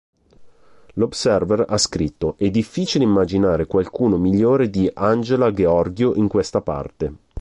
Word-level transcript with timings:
L'"Observer" 0.95 1.63
ha 1.69 1.77
scritto: 1.77 2.33
"È 2.39 2.49
difficile 2.49 3.03
immaginare 3.03 3.67
qualcuno 3.67 4.17
migliore 4.17 4.71
di 4.71 4.89
Angela 4.91 5.51
Gheorghiu 5.51 6.13
in 6.15 6.27
questa 6.27 6.61
parte. 6.61 7.13